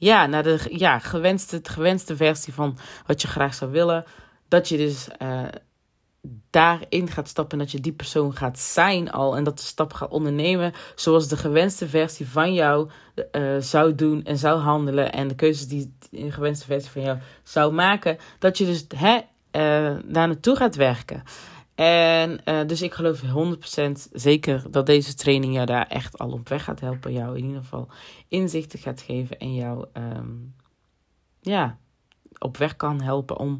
ja, 0.00 0.26
naar 0.26 0.42
de 0.42 0.58
ja, 0.70 0.98
gewenste, 0.98 1.60
gewenste 1.62 2.16
versie 2.16 2.54
van 2.54 2.78
wat 3.06 3.22
je 3.22 3.28
graag 3.28 3.54
zou 3.54 3.70
willen. 3.70 4.04
Dat 4.48 4.68
je 4.68 4.76
dus 4.76 5.08
uh, 5.22 5.42
daarin 6.50 7.08
gaat 7.08 7.28
stappen 7.28 7.58
en 7.58 7.64
dat 7.64 7.72
je 7.72 7.80
die 7.80 7.92
persoon 7.92 8.36
gaat 8.36 8.58
zijn 8.58 9.10
al. 9.10 9.36
En 9.36 9.44
dat 9.44 9.58
de 9.58 9.64
stap 9.64 9.92
gaat 9.92 10.10
ondernemen 10.10 10.72
zoals 10.94 11.28
de 11.28 11.36
gewenste 11.36 11.88
versie 11.88 12.28
van 12.28 12.54
jou 12.54 12.90
uh, 13.32 13.56
zou 13.58 13.94
doen 13.94 14.24
en 14.24 14.38
zou 14.38 14.60
handelen. 14.60 15.12
En 15.12 15.28
de 15.28 15.34
keuzes 15.34 15.68
die 15.68 15.94
de 16.10 16.32
gewenste 16.32 16.64
versie 16.64 16.90
van 16.90 17.02
jou 17.02 17.18
zou 17.42 17.72
maken. 17.72 18.18
Dat 18.38 18.58
je 18.58 18.64
dus 18.64 18.86
hè, 18.96 19.14
uh, 19.16 19.22
daar 20.04 20.28
naartoe 20.28 20.56
gaat 20.56 20.74
werken. 20.74 21.22
En 21.80 22.40
uh, 22.44 22.60
dus 22.66 22.82
ik 22.82 22.94
geloof 22.94 23.22
100% 23.22 23.92
zeker 24.12 24.70
dat 24.70 24.86
deze 24.86 25.14
training 25.14 25.54
jou 25.54 25.66
daar 25.66 25.86
echt 25.86 26.18
al 26.18 26.30
op 26.30 26.48
weg 26.48 26.64
gaat 26.64 26.80
helpen. 26.80 27.12
Jou 27.12 27.36
in 27.36 27.44
ieder 27.44 27.60
geval 27.60 27.88
inzichten 28.28 28.78
gaat 28.78 29.00
geven 29.00 29.38
en 29.38 29.54
jou 29.54 29.86
um, 29.92 30.54
ja, 31.40 31.78
op 32.38 32.56
weg 32.56 32.76
kan 32.76 33.00
helpen 33.00 33.38
om 33.38 33.58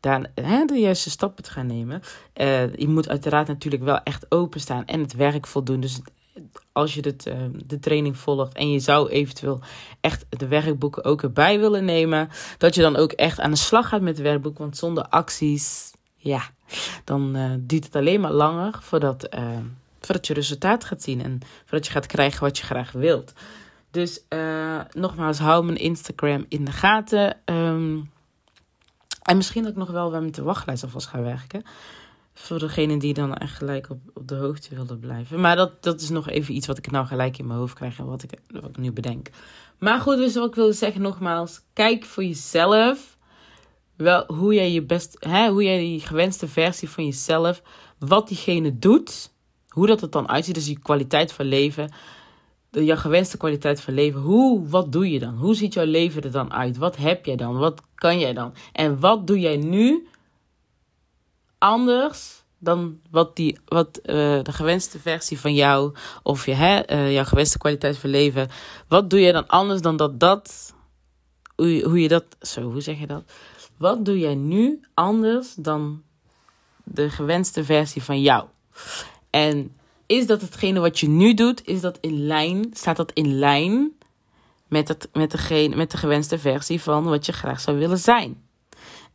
daar 0.00 0.30
hè, 0.34 0.64
de 0.64 0.78
juiste 0.78 1.10
stappen 1.10 1.44
te 1.44 1.50
gaan 1.50 1.66
nemen. 1.66 2.02
Uh, 2.40 2.74
je 2.74 2.88
moet 2.88 3.08
uiteraard 3.08 3.46
natuurlijk 3.46 3.82
wel 3.82 4.02
echt 4.02 4.26
openstaan 4.28 4.84
en 4.84 5.00
het 5.00 5.12
werk 5.12 5.46
voldoen. 5.46 5.80
Dus 5.80 6.00
als 6.72 6.94
je 6.94 7.14
uh, 7.26 7.34
de 7.66 7.78
training 7.78 8.18
volgt 8.18 8.54
en 8.54 8.70
je 8.70 8.78
zou 8.78 9.08
eventueel 9.08 9.60
echt 10.00 10.26
de 10.28 10.48
werkboeken 10.48 11.04
ook 11.04 11.22
erbij 11.22 11.58
willen 11.58 11.84
nemen, 11.84 12.28
dat 12.58 12.74
je 12.74 12.80
dan 12.80 12.96
ook 12.96 13.12
echt 13.12 13.40
aan 13.40 13.50
de 13.50 13.56
slag 13.56 13.88
gaat 13.88 14.00
met 14.00 14.16
het 14.16 14.26
werkboek. 14.26 14.58
Want 14.58 14.76
zonder 14.76 15.04
acties, 15.04 15.89
ja, 16.22 16.42
dan 17.04 17.36
uh, 17.36 17.50
duurt 17.58 17.84
het 17.84 17.96
alleen 17.96 18.20
maar 18.20 18.32
langer 18.32 18.78
voordat, 18.80 19.34
uh, 19.34 19.58
voordat 20.00 20.26
je 20.26 20.34
resultaat 20.34 20.84
gaat 20.84 21.02
zien 21.02 21.22
en 21.22 21.40
voordat 21.64 21.86
je 21.86 21.92
gaat 21.92 22.06
krijgen 22.06 22.40
wat 22.40 22.58
je 22.58 22.64
graag 22.64 22.92
wilt. 22.92 23.32
Dus 23.90 24.20
uh, 24.28 24.80
nogmaals, 24.92 25.38
hou 25.38 25.64
mijn 25.64 25.76
Instagram 25.76 26.44
in 26.48 26.64
de 26.64 26.72
gaten. 26.72 27.36
Um, 27.44 28.10
en 29.22 29.36
misschien 29.36 29.62
dat 29.62 29.72
ik 29.72 29.78
nog 29.78 29.90
wel 29.90 30.20
met 30.20 30.34
de 30.34 30.42
wachtlijst 30.42 30.82
alvast 30.82 31.06
ga 31.06 31.22
werken. 31.22 31.62
Voor 32.34 32.58
degene 32.58 32.98
die 32.98 33.14
dan 33.14 33.34
echt 33.34 33.56
gelijk 33.56 33.90
op, 33.90 34.00
op 34.14 34.28
de 34.28 34.34
hoogte 34.34 34.74
willen 34.74 34.98
blijven. 34.98 35.40
Maar 35.40 35.56
dat, 35.56 35.82
dat 35.82 36.00
is 36.00 36.08
nog 36.08 36.28
even 36.28 36.54
iets 36.54 36.66
wat 36.66 36.78
ik 36.78 36.90
nou 36.90 37.06
gelijk 37.06 37.38
in 37.38 37.46
mijn 37.46 37.58
hoofd 37.58 37.74
krijg 37.74 37.98
en 37.98 38.06
wat 38.06 38.22
ik, 38.22 38.30
wat 38.48 38.68
ik 38.68 38.76
nu 38.76 38.92
bedenk. 38.92 39.28
Maar 39.78 40.00
goed, 40.00 40.16
dus 40.16 40.34
wat 40.34 40.48
ik 40.48 40.54
wilde 40.54 40.72
zeggen 40.72 41.02
nogmaals. 41.02 41.60
Kijk 41.72 42.04
voor 42.04 42.24
jezelf 42.24 43.18
wel, 44.00 44.24
hoe 44.26 44.54
jij 44.54 44.72
je 44.72 44.82
best, 44.82 45.16
hè, 45.18 45.48
hoe 45.48 45.64
jij 45.64 45.78
die 45.78 46.00
gewenste 46.00 46.48
versie 46.48 46.90
van 46.90 47.04
jezelf, 47.04 47.62
wat 47.98 48.28
diegene 48.28 48.78
doet, 48.78 49.32
hoe 49.68 49.86
dat 49.86 50.00
het 50.00 50.12
dan 50.12 50.28
uitziet, 50.28 50.54
dus 50.54 50.66
je 50.66 50.78
kwaliteit 50.78 51.32
van 51.32 51.46
leven, 51.46 51.92
de, 52.70 52.84
jouw 52.84 52.96
gewenste 52.96 53.36
kwaliteit 53.36 53.80
van 53.80 53.94
leven, 53.94 54.20
hoe, 54.20 54.68
wat 54.68 54.92
doe 54.92 55.10
je 55.10 55.18
dan? 55.18 55.34
Hoe 55.34 55.54
ziet 55.54 55.74
jouw 55.74 55.84
leven 55.84 56.22
er 56.22 56.30
dan 56.30 56.52
uit? 56.52 56.76
Wat 56.76 56.96
heb 56.96 57.26
jij 57.26 57.36
dan? 57.36 57.58
Wat 57.58 57.82
kan 57.94 58.18
jij 58.18 58.32
dan? 58.32 58.54
En 58.72 59.00
wat 59.00 59.26
doe 59.26 59.38
jij 59.38 59.56
nu 59.56 60.08
anders 61.58 62.42
dan 62.58 63.00
wat, 63.10 63.36
die, 63.36 63.58
wat 63.64 64.00
uh, 64.02 64.14
de 64.42 64.52
gewenste 64.52 64.98
versie 64.98 65.40
van 65.40 65.54
jou, 65.54 65.94
of 66.22 66.46
je, 66.46 66.52
hè, 66.52 66.92
uh, 66.92 67.12
jouw 67.12 67.24
gewenste 67.24 67.58
kwaliteit 67.58 67.98
van 67.98 68.10
leven, 68.10 68.48
wat 68.88 69.10
doe 69.10 69.20
je 69.20 69.32
dan 69.32 69.46
anders 69.46 69.80
dan 69.80 69.96
dat 69.96 70.20
dat 70.20 70.74
hoe, 71.60 71.82
hoe 71.84 72.00
je 72.00 72.08
dat, 72.08 72.24
zo, 72.40 72.62
hoe 72.62 72.80
zeg 72.80 72.98
je 72.98 73.06
dat? 73.06 73.22
Wat 73.80 74.04
doe 74.04 74.18
jij 74.18 74.34
nu 74.34 74.80
anders 74.94 75.54
dan 75.54 76.02
de 76.84 77.10
gewenste 77.10 77.64
versie 77.64 78.02
van 78.02 78.20
jou? 78.20 78.48
En 79.30 79.76
is 80.06 80.26
dat 80.26 80.40
hetgene 80.40 80.80
wat 80.80 80.98
je 81.00 81.08
nu 81.08 81.34
doet, 81.34 81.66
is 81.66 81.80
dat 81.80 81.98
in 82.00 82.26
lijn, 82.26 82.70
staat 82.72 82.96
dat 82.96 83.12
in 83.12 83.38
lijn 83.38 83.92
met, 84.68 84.88
het, 84.88 85.08
met, 85.12 85.30
degene, 85.30 85.76
met 85.76 85.90
de 85.90 85.96
gewenste 85.96 86.38
versie 86.38 86.82
van 86.82 87.04
wat 87.04 87.26
je 87.26 87.32
graag 87.32 87.60
zou 87.60 87.78
willen 87.78 87.98
zijn? 87.98 88.42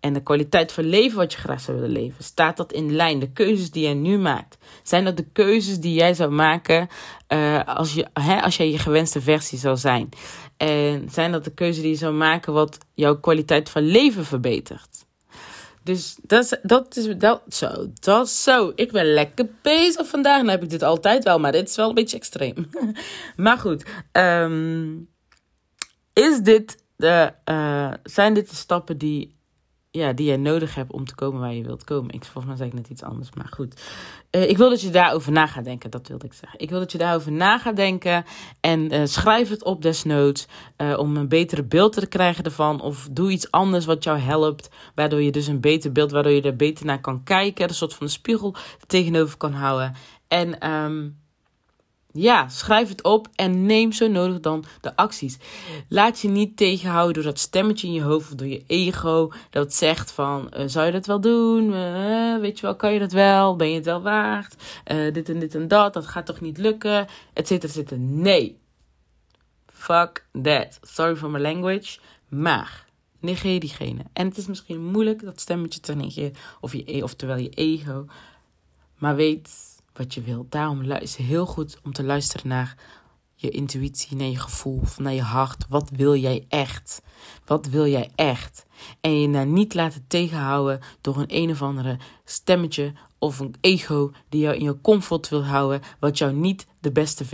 En 0.06 0.14
de 0.14 0.24
kwaliteit 0.24 0.72
van 0.72 0.84
leven 0.84 1.18
wat 1.18 1.34
je 1.34 1.40
graag 1.40 1.62
zou 1.62 1.78
willen 1.78 1.92
leven, 1.92 2.24
staat 2.24 2.58
dat 2.58 2.72
in 2.72 2.96
lijn? 2.96 3.20
De 3.20 3.32
keuzes 3.32 3.72
die 3.72 3.84
jij 3.84 3.94
nu 3.94 4.18
maakt, 4.18 4.58
zijn 4.84 5.06
dat 5.06 5.18
de 5.18 5.26
keuzes 5.34 5.80
die 5.80 5.94
jij 5.94 6.14
zou 6.14 6.32
maken 6.32 6.88
uh, 7.30 7.64
als, 7.66 7.94
je, 7.94 8.08
hè, 8.14 8.42
als 8.42 8.58
jij 8.58 8.72
je 8.72 8.80
gewenste 8.80 9.22
versie 9.22 9.58
zou 9.58 9.78
zijn? 9.78 10.10
En 10.58 11.08
zijn 11.12 11.32
dat 11.32 11.44
de 11.44 11.54
keuzes 11.54 11.82
die 11.82 11.92
je 11.92 11.98
zou 11.98 12.14
maken 12.14 12.54
wat 12.54 12.78
jouw 12.94 13.20
kwaliteit 13.20 13.70
van 13.70 13.82
leven 13.82 14.26
verbetert? 14.26 15.06
Dus 15.84 16.18
dat 16.22 16.44
is, 16.44 16.60
dat 16.62 16.96
is 16.96 17.18
dat, 17.18 17.42
zo. 17.50 17.88
Dat 17.94 18.30
zo. 18.30 18.72
Ik 18.76 18.92
ben 18.92 19.06
lekker 19.06 19.50
bezig 19.62 20.08
vandaag. 20.08 20.38
Dan 20.38 20.50
heb 20.50 20.64
ik 20.64 20.70
dit 20.70 20.84
altijd 20.84 21.24
wel, 21.24 21.40
maar 21.40 21.52
dit 21.52 21.70
is 21.70 21.76
wel 21.76 21.90
een 21.90 21.96
beetje 21.96 22.18
extreem. 22.18 22.70
maar 23.36 23.58
goed. 23.58 23.86
Um, 24.12 25.10
is 26.14 26.40
dit 26.40 26.84
de, 26.96 27.34
uh, 27.46 27.94
zijn 28.04 28.34
dit 28.34 28.50
de 28.50 28.56
stappen 28.56 28.98
die 28.98 29.35
ja, 29.96 30.14
die 30.14 30.26
jij 30.26 30.38
nodig 30.38 30.76
hebt 30.76 30.92
om 30.92 31.06
te 31.06 31.16
komen 31.16 31.40
waar 31.40 31.54
je 31.54 31.64
wilt 31.64 31.84
komen. 31.84 32.14
Ik, 32.14 32.24
volgens 32.24 32.46
mij 32.46 32.56
zei 32.56 32.70
ik 32.70 32.76
net 32.76 32.90
iets 32.90 33.04
anders, 33.04 33.30
maar 33.34 33.50
goed. 33.52 33.82
Uh, 34.32 34.50
ik 34.50 34.58
wil 34.58 34.70
dat 34.70 34.82
je 34.82 34.90
daarover 34.90 35.32
na 35.32 35.48
gaat 35.48 35.64
denken, 35.64 35.90
dat 35.90 36.08
wilde 36.08 36.26
ik 36.26 36.34
zeggen. 36.34 36.60
Ik 36.60 36.70
wil 36.70 36.80
dat 36.80 36.92
je 36.92 36.98
daarover 36.98 37.32
na 37.32 37.58
gaat 37.58 37.76
denken 37.76 38.26
en 38.60 38.94
uh, 38.94 39.02
schrijf 39.06 39.50
het 39.50 39.64
op 39.64 39.82
desnoods 39.82 40.48
uh, 40.78 40.98
om 40.98 41.18
een 41.18 41.28
betere 41.28 41.64
beeld 41.64 41.94
te 41.94 42.08
krijgen 42.08 42.44
ervan. 42.44 42.82
Of 42.82 43.08
doe 43.12 43.32
iets 43.32 43.52
anders 43.52 43.86
wat 43.86 44.04
jou 44.04 44.20
helpt, 44.20 44.70
waardoor 44.96 45.22
je 45.22 45.32
dus 45.32 45.48
een 45.48 45.60
beter 45.62 45.92
beeld, 45.92 46.12
waardoor 46.12 46.32
je 46.32 46.42
er 46.42 46.56
beter 46.56 46.86
naar 46.86 47.02
kan 47.02 47.24
kijken. 47.24 47.68
Een 47.68 47.76
soort 47.76 47.94
van 47.94 48.10
spiegel 48.10 48.56
tegenover 48.88 49.38
kan 49.38 49.54
houden. 49.54 49.94
En... 50.28 50.72
Um, 50.72 51.24
ja, 52.18 52.50
schrijf 52.50 52.90
het 52.90 53.04
op 53.04 53.28
en 53.36 53.66
neem 53.66 53.92
zo 53.92 54.08
nodig 54.08 54.40
dan 54.40 54.66
de 54.82 54.96
acties. 54.96 55.38
Laat 55.90 56.22
je 56.22 56.28
niet 56.28 56.58
tegenhouden 56.58 57.14
door 57.14 57.24
dat 57.24 57.40
stemmetje 57.40 57.88
in 57.88 57.94
je 57.94 58.02
hoofd 58.02 58.32
of 58.32 58.38
door 58.38 58.48
je 58.48 58.64
ego 58.68 59.32
dat 59.50 59.74
zegt 59.74 60.12
van, 60.12 60.54
uh, 60.58 60.64
zou 60.66 60.86
je 60.86 60.92
dat 60.92 61.06
wel 61.06 61.22
doen? 61.22 61.72
Uh, 61.72 62.40
weet 62.40 62.60
je 62.60 62.66
wel, 62.66 62.76
kan 62.76 62.94
je 62.94 63.00
dat 63.00 63.12
wel? 63.12 63.56
Ben 63.56 63.70
je 63.70 63.76
het 63.76 63.86
wel 63.86 64.02
waard? 64.02 64.56
Uh, 64.92 65.14
dit 65.14 65.30
en 65.30 65.40
dit 65.40 65.56
en 65.56 65.68
dat, 65.68 65.94
dat 65.94 66.08
gaat 66.08 66.26
toch 66.26 66.42
niet 66.42 66.58
lukken? 66.58 67.08
Etcetera, 67.34 67.68
etcetera. 67.68 68.02
Nee. 68.02 68.58
Fuck 69.68 70.26
that. 70.44 70.80
Sorry 70.82 71.16
for 71.16 71.30
my 71.30 71.40
language. 71.40 72.00
Maar, 72.30 72.86
negeer 73.20 73.60
diegene. 73.60 74.02
En 74.14 74.28
het 74.28 74.38
is 74.38 74.48
misschien 74.48 74.86
moeilijk 74.86 75.24
dat 75.24 75.40
stemmetje 75.40 75.80
te 75.80 75.96
negeren, 75.96 76.34
of 76.60 76.74
je, 76.74 77.04
oftewel 77.04 77.38
je 77.38 77.50
ego. 77.50 78.06
Maar 78.98 79.16
weet 79.16 79.75
wat 79.98 80.14
je 80.14 80.22
wilt. 80.22 80.52
Daarom 80.52 80.82
is 80.82 81.18
het 81.18 81.26
heel 81.26 81.46
goed 81.46 81.80
om 81.84 81.94
te 81.94 82.04
luisteren 82.04 82.48
naar 82.48 82.76
je 83.36 83.50
intuïtie, 83.50 84.18
naar 84.18 84.28
je 84.28 84.40
gevoel, 84.40 84.82
naar 84.98 85.14
je 85.14 85.22
hart. 85.22 85.66
Wat 85.70 85.90
wil 85.90 86.16
jij 86.16 86.46
echt? 86.50 87.02
Wat 87.46 87.68
wil 87.68 87.88
jij 87.88 88.10
echt? 88.16 88.66
En 89.02 89.22
je 89.22 89.28
nou 89.28 89.46
niet 89.46 89.74
laten 89.74 90.06
tegenhouden 90.08 90.80
door 91.02 91.18
een 91.18 91.26
een 91.28 91.50
of 91.50 91.62
andere 91.62 91.98
stemmetje 92.24 92.94
of 93.20 93.40
een 93.40 93.56
ego 93.62 94.12
die 94.30 94.42
jou 94.42 94.56
in 94.56 94.64
je 94.64 94.82
comfort 94.82 95.30
wil 95.30 95.46
houden, 95.46 95.82
wat 96.00 96.18
jou 96.18 96.34
niet 96.34 96.68
de 96.80 96.92
beste 96.92 97.26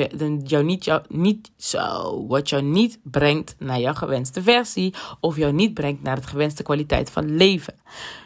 jou 0.44 0.64
niet, 0.64 0.86
jou, 0.86 1.02
niet 1.10 1.52
zo, 1.58 2.28
wat 2.28 2.50
jou 2.50 2.64
niet 2.64 3.00
brengt 3.04 3.56
naar 3.60 3.80
jouw 3.80 3.94
gewenste 3.94 4.42
versie 4.42 4.94
of 5.20 5.36
jou 5.36 5.54
niet 5.54 5.74
brengt 5.74 6.04
naar 6.04 6.16
het 6.16 6.26
gewenste 6.26 6.64
kwaliteit 6.64 7.12
van 7.12 7.36
leven. 7.36 7.74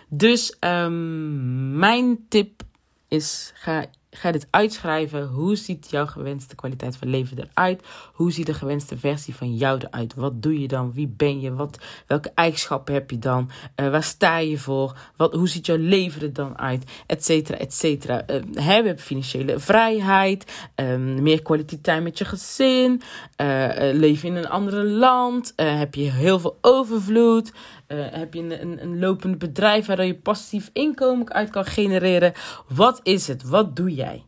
Dus 0.10 0.56
um, 0.60 1.77
mijn 1.77 2.25
tip 2.30 2.62
is 3.08 3.51
ga 3.56 3.86
Ga 4.15 4.31
dit 4.31 4.48
uitschrijven. 4.50 5.27
Hoe 5.27 5.55
ziet 5.55 5.89
jouw 5.89 6.05
gewenste 6.05 6.55
kwaliteit 6.55 6.98
van 6.98 7.07
leven 7.07 7.38
eruit? 7.38 7.81
Hoe 8.13 8.31
ziet 8.31 8.45
de 8.45 8.53
gewenste 8.53 8.98
versie 8.98 9.36
van 9.36 9.55
jou 9.55 9.79
eruit? 9.79 10.13
Wat 10.13 10.41
doe 10.41 10.60
je 10.60 10.67
dan? 10.67 10.93
Wie 10.93 11.07
ben 11.07 11.39
je? 11.39 11.53
Wat, 11.53 11.77
welke 12.07 12.31
eigenschappen 12.36 12.93
heb 12.93 13.12
je 13.12 13.19
dan? 13.19 13.50
Uh, 13.75 13.89
waar 13.89 14.03
sta 14.03 14.38
je 14.38 14.57
voor? 14.57 14.98
Wat, 15.17 15.34
hoe 15.34 15.50
ziet 15.50 15.65
jouw 15.65 15.77
leven 15.77 16.22
er 16.22 16.34
dan 16.34 16.57
uit? 16.57 16.91
Etcetera, 17.07 17.57
etcetera. 17.57 18.24
Uh, 18.29 18.41
we 18.51 18.62
hebben 18.62 19.00
financiële 19.00 19.60
vrijheid. 19.60 20.69
Um, 20.75 21.22
meer 21.24 21.41
kwaliteit 21.41 22.03
met 22.03 22.17
je 22.17 22.25
gezin. 22.25 23.01
Uh, 23.41 23.67
leven 23.77 24.29
in 24.29 24.36
een 24.36 24.50
ander 24.50 24.84
land. 24.84 25.53
heb 25.55 25.95
je 25.95 26.12
heel 26.12 26.39
veel 26.39 26.57
overvloed. 26.62 27.51
Uh, 27.88 28.06
heb 28.12 28.34
je 28.34 28.62
een, 28.62 28.82
een, 28.82 29.00
lopend 29.00 29.38
bedrijf 29.38 29.86
waar 29.86 30.06
je 30.06 30.15
passief 30.15 30.70
inkomen 30.74 31.34
uit 31.34 31.50
kan 31.50 31.65
genereren? 31.65 32.34
Wat 32.68 33.00
is 33.04 33.27
het? 33.27 33.44
Wat 33.44 33.75
doe 33.75 33.94
jij? 33.94 34.24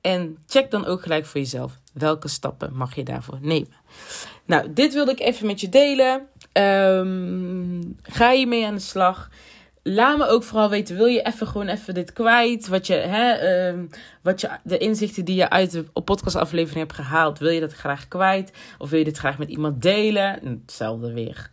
En 0.00 0.38
check 0.46 0.70
dan 0.70 0.86
ook 0.86 1.02
gelijk 1.02 1.26
voor 1.26 1.40
jezelf 1.40 1.78
welke 1.92 2.28
stappen 2.28 2.74
mag 2.74 2.94
je 2.94 3.02
daarvoor 3.02 3.38
nemen. 3.40 3.76
Nou, 4.44 4.72
dit 4.72 4.92
wilde 4.94 5.10
ik 5.10 5.20
even 5.20 5.46
met 5.46 5.60
je 5.60 5.68
delen. 5.68 6.26
Um, 6.52 7.96
ga 8.02 8.30
je 8.30 8.46
mee 8.46 8.66
aan 8.66 8.74
de 8.74 8.80
slag? 8.80 9.30
Laat 9.82 10.18
me 10.18 10.26
ook 10.26 10.42
vooral 10.42 10.70
weten, 10.70 10.96
wil 10.96 11.06
je 11.06 11.22
even 11.22 11.46
gewoon 11.46 11.68
even 11.68 11.94
dit 11.94 12.12
kwijt? 12.12 12.68
Wat 12.68 12.86
je, 12.86 12.94
hè, 12.94 13.68
um, 13.68 13.90
wat 14.22 14.40
je, 14.40 14.50
de 14.62 14.78
inzichten 14.78 15.24
die 15.24 15.36
je 15.36 15.50
uit 15.50 15.70
de 15.70 15.82
podcastaflevering 16.04 16.80
hebt 16.80 16.92
gehaald, 16.92 17.38
wil 17.38 17.50
je 17.50 17.60
dat 17.60 17.72
graag 17.72 18.08
kwijt? 18.08 18.52
Of 18.78 18.90
wil 18.90 18.98
je 18.98 19.04
dit 19.04 19.18
graag 19.18 19.38
met 19.38 19.48
iemand 19.48 19.82
delen? 19.82 20.38
Hetzelfde 20.44 21.12
weer 21.12 21.50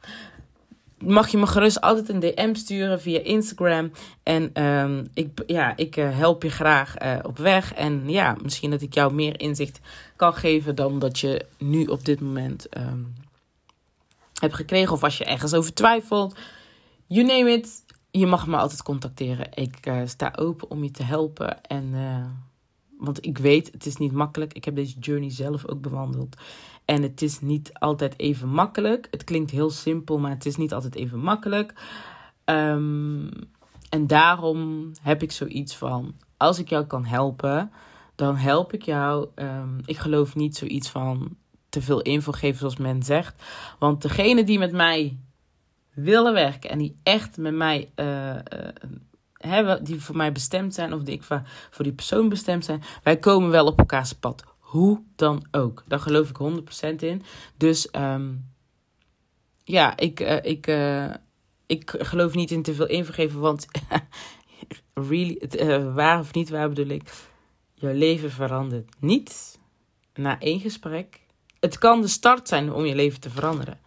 mag 0.98 1.28
je 1.28 1.38
me 1.38 1.48
gerust 1.48 1.82
altijd 1.82 2.10
een 2.10 2.20
DM 2.20 2.54
sturen 2.54 3.02
via 3.02 3.20
Instagram. 3.20 3.92
En 4.24 4.64
um, 4.64 5.08
ik, 5.14 5.44
ja, 5.48 5.74
ik 5.76 5.98
uh, 5.98 6.18
help 6.18 6.44
je 6.44 6.50
graag 6.50 7.02
uh, 7.02 7.18
op 7.24 7.38
weg. 7.38 7.74
En 7.74 8.10
ja, 8.10 8.36
misschien 8.42 8.72
dat 8.72 8.82
ik 8.82 8.94
jou 8.94 9.14
meer 9.14 9.40
inzicht 9.40 9.80
kan 10.16 10.34
geven 10.34 10.76
dan 10.76 11.00
dat 11.00 11.20
je 11.20 11.46
nu 11.58 11.86
op 11.86 12.06
dit 12.06 12.22
moment 12.22 12.78
um, 12.78 13.14
hebt 14.40 14.56
gekregen. 14.56 14.94
Of 14.94 15.04
als 15.04 15.18
je 15.18 15.26
ergens 15.26 15.54
over 15.54 15.74
twijfelt. 15.74 16.38
You 17.08 17.26
name 17.26 17.52
it. 17.52 17.84
Je 18.12 18.26
mag 18.26 18.48
me 18.48 18.58
altijd 18.58 18.84
contacteren. 18.84 19.48
Ik 19.54 19.88
uh, 19.88 20.02
sta 20.06 20.34
open 20.36 20.70
om 20.70 20.84
je 20.84 20.92
te 20.92 21.04
helpen. 21.04 21.64
En, 21.64 21.94
want 23.06 23.26
ik 23.26 23.38
weet, 23.38 23.72
het 23.72 23.86
is 23.86 23.98
niet 23.98 24.12
makkelijk. 24.12 24.54
Ik 24.54 24.66
heb 24.66 24.76
deze 24.76 25.00
journey 25.00 25.32
zelf 25.32 25.68
ook 25.68 25.82
bewandeld. 25.82 26.36
En 26.86 27.02
het 27.02 27.22
is 27.22 27.42
niet 27.42 27.74
altijd 27.74 28.20
even 28.20 28.50
makkelijk. 28.50 29.08
Het 29.12 29.24
klinkt 29.24 29.52
heel 29.52 29.70
simpel, 29.70 30.20
maar 30.20 30.32
het 30.32 30.46
is 30.46 30.56
niet 30.56 30.74
altijd 30.74 30.96
even 30.96 31.20
makkelijk. 31.20 31.74
Um, 32.46 33.30
en 33.90 34.08
daarom 34.08 34.92
heb 35.02 35.24
ik 35.24 35.32
zoiets 35.32 35.76
van: 35.76 36.16
als 36.38 36.60
ik 36.60 36.70
jou 36.70 36.86
kan 36.86 37.06
helpen, 37.06 37.72
dan 38.16 38.36
help 38.36 38.74
ik 38.74 38.82
jou. 38.82 39.28
Um, 39.36 39.80
ik 39.86 39.98
geloof 39.98 40.36
niet 40.36 40.58
zoiets 40.58 40.90
van 40.90 41.38
te 41.70 41.82
veel 41.82 42.02
info 42.02 42.32
geven, 42.32 42.60
zoals 42.60 42.78
men 42.78 43.04
zegt. 43.04 43.44
Want 43.80 44.02
degene 44.02 44.44
die 44.44 44.60
met 44.60 44.72
mij 44.72 45.18
willen 45.94 46.34
werken 46.34 46.70
en 46.70 46.78
die 46.78 47.00
echt 47.04 47.38
met 47.38 47.54
mij. 47.54 47.92
Uh, 47.96 48.30
uh, 48.30 48.40
hebben, 49.46 49.84
die 49.84 50.02
voor 50.02 50.16
mij 50.16 50.32
bestemd 50.32 50.74
zijn, 50.74 50.94
of 50.94 51.02
die 51.02 51.14
ik 51.14 51.24
voor, 51.24 51.44
die 51.78 51.94
persoon 51.94 52.30
bestemd 52.30 52.66
zijn, 52.66 52.84
wij 53.04 53.18
komen 53.18 53.50
wel 53.50 53.66
op 53.66 53.80
elkaars 53.80 54.14
pad. 54.14 54.44
Hoe 54.60 55.02
dan 55.16 55.48
ook. 55.52 55.84
Daar 55.88 56.00
geloof 56.00 56.30
ik 56.30 56.38
100% 56.92 56.96
in. 56.96 57.24
Dus 57.58 57.88
um, 57.92 58.54
ja, 59.64 59.98
ik, 59.98 60.20
uh, 60.20 60.44
ik, 60.44 60.68
uh, 60.68 61.14
ik 61.66 61.94
geloof 61.98 62.34
niet 62.34 62.52
in 62.52 62.64
te 62.64 62.74
veel 62.74 62.88
invergeven. 62.88 63.40
Want 63.40 63.68
really, 65.10 65.42
uh, 65.60 65.94
waar 65.94 66.20
of 66.20 66.34
niet 66.34 66.50
waar 66.50 66.70
bedoel 66.70 66.90
ik. 66.90 67.04
Jouw 67.74 67.94
leven 67.94 68.32
verandert 68.32 68.90
niet 69.00 69.60
na 70.14 70.40
één 70.40 70.60
gesprek. 70.60 71.20
Het 71.60 71.78
kan 71.78 72.02
de 72.02 72.08
start 72.08 72.48
zijn 72.48 72.74
om 72.74 72.86
je 72.86 72.96
leven 72.96 73.20
te 73.20 73.30
veranderen. 73.30 73.80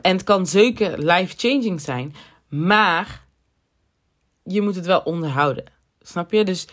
En 0.00 0.12
het 0.12 0.24
kan 0.24 0.46
zeker 0.46 0.98
life-changing 0.98 1.80
zijn. 1.80 2.14
Maar 2.48 3.25
je 4.46 4.62
moet 4.62 4.74
het 4.74 4.86
wel 4.86 5.00
onderhouden. 5.00 5.64
Snap 6.00 6.32
je? 6.32 6.44
Dus 6.44 6.68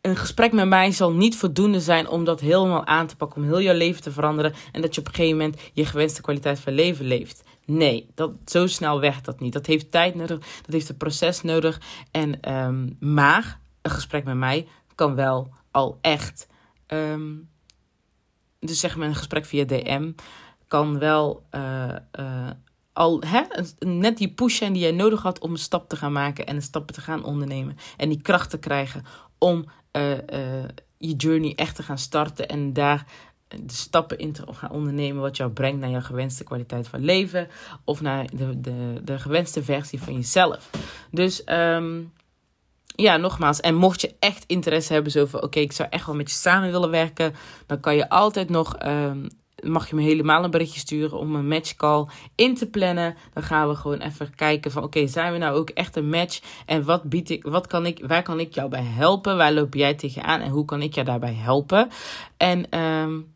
een 0.00 0.16
gesprek 0.16 0.52
met 0.52 0.68
mij 0.68 0.92
zal 0.92 1.12
niet 1.12 1.36
voldoende 1.36 1.80
zijn 1.80 2.08
om 2.08 2.24
dat 2.24 2.40
helemaal 2.40 2.86
aan 2.86 3.06
te 3.06 3.16
pakken, 3.16 3.42
om 3.42 3.46
heel 3.46 3.58
je 3.58 3.74
leven 3.74 4.02
te 4.02 4.12
veranderen 4.12 4.54
en 4.72 4.80
dat 4.80 4.94
je 4.94 5.00
op 5.00 5.06
een 5.06 5.14
gegeven 5.14 5.36
moment 5.36 5.60
je 5.72 5.86
gewenste 5.86 6.20
kwaliteit 6.20 6.60
van 6.60 6.72
leven 6.72 7.04
leeft. 7.04 7.42
Nee, 7.66 8.10
dat, 8.14 8.32
zo 8.46 8.66
snel 8.66 9.00
werkt 9.00 9.24
dat 9.24 9.40
niet. 9.40 9.52
Dat 9.52 9.66
heeft 9.66 9.90
tijd 9.90 10.14
nodig, 10.14 10.38
dat 10.38 10.72
heeft 10.72 10.88
een 10.88 10.96
proces 10.96 11.42
nodig. 11.42 11.80
En, 12.10 12.52
um, 12.54 12.96
maar 13.00 13.60
een 13.82 13.90
gesprek 13.90 14.24
met 14.24 14.36
mij 14.36 14.66
kan 14.94 15.14
wel 15.14 15.48
al 15.70 15.98
echt. 16.00 16.46
Um, 16.86 17.48
dus 18.60 18.80
zeg 18.80 18.96
maar 18.96 19.08
een 19.08 19.14
gesprek 19.14 19.44
via 19.44 19.64
DM 19.64 20.10
kan 20.66 20.98
wel 20.98 21.46
uh, 21.50 21.94
uh, 22.20 22.50
al 22.94 23.22
hè, 23.26 23.42
net 23.78 24.18
die 24.18 24.32
push 24.32 24.58
die 24.58 24.78
jij 24.78 24.92
nodig 24.92 25.22
had 25.22 25.38
om 25.38 25.50
een 25.50 25.58
stap 25.58 25.88
te 25.88 25.96
gaan 25.96 26.12
maken 26.12 26.46
en 26.46 26.56
een 26.56 26.62
stap 26.62 26.90
te 26.90 27.00
gaan 27.00 27.24
ondernemen. 27.24 27.76
En 27.96 28.08
die 28.08 28.22
kracht 28.22 28.50
te 28.50 28.58
krijgen 28.58 29.04
om 29.38 29.64
uh, 29.92 30.10
uh, 30.10 30.18
je 30.98 31.16
journey 31.16 31.52
echt 31.54 31.76
te 31.76 31.82
gaan 31.82 31.98
starten 31.98 32.48
en 32.48 32.72
daar 32.72 33.06
de 33.48 33.74
stappen 33.74 34.18
in 34.18 34.32
te 34.32 34.44
gaan 34.52 34.70
ondernemen 34.70 35.22
wat 35.22 35.36
jou 35.36 35.50
brengt 35.50 35.80
naar 35.80 35.90
jouw 35.90 36.00
gewenste 36.00 36.44
kwaliteit 36.44 36.88
van 36.88 37.04
leven 37.04 37.48
of 37.84 38.00
naar 38.00 38.26
de, 38.32 38.60
de, 38.60 39.00
de 39.04 39.18
gewenste 39.18 39.62
versie 39.62 40.02
van 40.02 40.14
jezelf. 40.14 40.70
Dus 41.10 41.44
ehm, 41.44 42.02
ja, 42.86 43.16
nogmaals. 43.16 43.60
En 43.60 43.74
mocht 43.74 44.00
je 44.00 44.14
echt 44.18 44.44
interesse 44.46 44.92
hebben, 44.92 45.28
van 45.28 45.42
oké, 45.42 45.60
ik 45.60 45.72
zou 45.72 45.88
echt 45.88 46.06
wel 46.06 46.14
met 46.14 46.30
je 46.30 46.36
samen 46.36 46.70
willen 46.70 46.90
werken, 46.90 47.34
dan 47.66 47.80
kan 47.80 47.96
je 47.96 48.08
altijd 48.08 48.48
nog. 48.48 48.76
Um, 48.86 49.28
mag 49.64 49.88
je 49.88 49.96
me 49.96 50.02
helemaal 50.02 50.44
een 50.44 50.50
berichtje 50.50 50.80
sturen 50.80 51.18
om 51.18 51.34
een 51.34 51.48
matchcall 51.48 52.06
in 52.34 52.54
te 52.54 52.66
plannen. 52.66 53.16
Dan 53.32 53.42
gaan 53.42 53.68
we 53.68 53.74
gewoon 53.74 54.00
even 54.00 54.34
kijken 54.34 54.70
van 54.70 54.82
oké, 54.82 55.06
zijn 55.06 55.32
we 55.32 55.38
nou 55.38 55.56
ook 55.56 55.70
echt 55.70 55.96
een 55.96 56.08
match? 56.08 56.40
En 56.66 56.84
wat 56.84 57.02
bied 57.02 57.30
ik, 57.30 57.42
wat 57.42 57.66
kan 57.66 57.86
ik, 57.86 58.04
waar 58.06 58.22
kan 58.22 58.40
ik 58.40 58.54
jou 58.54 58.68
bij 58.68 58.84
helpen? 58.84 59.36
Waar 59.36 59.52
loop 59.52 59.74
jij 59.74 59.94
tegenaan 59.94 60.40
en 60.40 60.50
hoe 60.50 60.64
kan 60.64 60.82
ik 60.82 60.94
jou 60.94 61.06
daarbij 61.06 61.34
helpen? 61.34 61.88
En 62.36 62.78
um, 62.78 63.34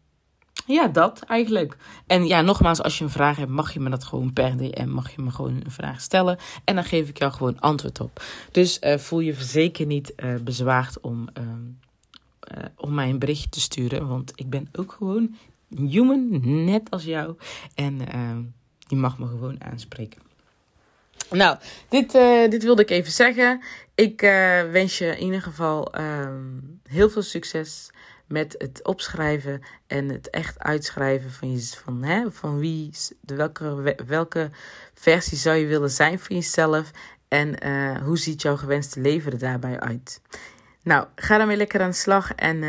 ja, 0.68 0.88
dat 0.88 1.22
eigenlijk. 1.22 1.76
En 2.06 2.26
ja, 2.26 2.40
nogmaals, 2.40 2.82
als 2.82 2.98
je 2.98 3.04
een 3.04 3.10
vraag 3.10 3.36
hebt, 3.36 3.50
mag 3.50 3.72
je 3.72 3.80
me 3.80 3.90
dat 3.90 4.04
gewoon 4.04 4.32
per 4.32 4.56
DM, 4.56 4.88
mag 4.88 5.14
je 5.14 5.22
me 5.22 5.30
gewoon 5.30 5.60
een 5.64 5.70
vraag 5.70 6.00
stellen. 6.00 6.38
En 6.64 6.74
dan 6.74 6.84
geef 6.84 7.08
ik 7.08 7.18
jou 7.18 7.32
gewoon 7.32 7.60
antwoord 7.60 8.00
op. 8.00 8.22
Dus 8.52 8.78
uh, 8.80 8.98
voel 8.98 9.20
je 9.20 9.34
zeker 9.34 9.86
niet 9.86 10.12
uh, 10.16 10.34
bezwaard 10.34 11.00
om, 11.00 11.28
uh, 11.38 12.64
om 12.76 12.94
mij 12.94 13.08
een 13.08 13.18
berichtje 13.18 13.48
te 13.48 13.60
sturen. 13.60 14.08
Want 14.08 14.32
ik 14.34 14.50
ben 14.50 14.68
ook 14.72 14.92
gewoon 14.92 15.34
human, 15.68 16.40
net 16.64 16.90
als 16.90 17.04
jou. 17.04 17.36
En 17.74 17.98
je 18.78 18.96
mag 18.96 19.18
me 19.18 19.26
gewoon 19.26 19.64
aanspreken. 19.64 20.20
Nou, 21.30 21.58
dit, 21.88 22.12
dit 22.50 22.62
wilde 22.62 22.82
ik 22.82 22.90
even 22.90 23.12
zeggen. 23.12 23.60
Ik 23.94 24.20
wens 24.70 24.98
je 24.98 25.06
in 25.06 25.24
ieder 25.24 25.42
geval 25.42 25.92
ehm, 25.92 26.44
heel 26.82 27.10
veel 27.10 27.22
succes 27.22 27.90
met 28.28 28.54
het 28.58 28.84
opschrijven 28.84 29.62
en 29.86 30.08
het 30.08 30.30
echt 30.30 30.58
uitschrijven 30.58 31.30
van, 31.30 31.52
je, 31.52 31.60
van, 31.60 32.02
hè, 32.02 32.30
van 32.30 32.58
wie, 32.58 32.90
de 33.20 33.34
welke, 33.34 33.96
welke 34.06 34.50
versie 34.94 35.36
zou 35.36 35.56
je 35.56 35.66
willen 35.66 35.90
zijn 35.90 36.18
van 36.18 36.36
jezelf 36.36 36.90
en 37.28 37.66
uh, 37.66 38.02
hoe 38.02 38.18
ziet 38.18 38.42
jouw 38.42 38.56
gewenste 38.56 39.00
leven 39.00 39.32
er 39.32 39.38
daarbij 39.38 39.80
uit. 39.80 40.20
Nou, 40.82 41.06
ga 41.14 41.38
daarmee 41.38 41.56
lekker 41.56 41.80
aan 41.80 41.90
de 41.90 41.96
slag 41.96 42.34
en 42.34 42.62